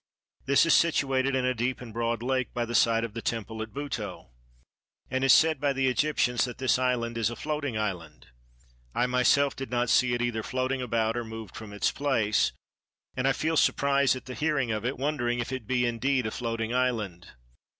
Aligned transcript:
This 0.47 0.65
is 0.65 0.73
situated 0.73 1.35
in 1.35 1.45
a 1.45 1.53
deep 1.53 1.79
and 1.79 1.93
broad 1.93 2.23
lake 2.23 2.55
by 2.55 2.65
the 2.65 2.73
side 2.73 3.03
of 3.03 3.13
the 3.13 3.21
temple 3.21 3.61
at 3.61 3.71
Buto, 3.71 4.31
and 5.11 5.23
it 5.23 5.27
is 5.27 5.31
said 5.31 5.61
by 5.61 5.73
the 5.73 5.87
Egyptians 5.87 6.43
that 6.45 6.57
this 6.57 6.79
island 6.79 7.19
is 7.19 7.29
a 7.29 7.35
floating 7.35 7.77
island. 7.77 8.25
I 8.95 9.05
myself 9.05 9.55
did 9.55 9.69
not 9.69 9.91
see 9.91 10.15
it 10.15 10.21
either 10.23 10.41
floating 10.41 10.81
about 10.81 11.15
or 11.15 11.23
moved 11.23 11.55
from 11.55 11.71
its 11.71 11.91
place, 11.91 12.51
and 13.15 13.27
I 13.27 13.31
feel 13.33 13.55
surprise 13.57 14.15
at 14.15 14.27
hearing 14.27 14.71
of 14.71 14.85
it, 14.85 14.97
wondering 14.97 15.37
if 15.37 15.51
it 15.51 15.67
be 15.67 15.85
indeed 15.85 16.25
a 16.25 16.31
floating 16.31 16.73
island. 16.73 17.33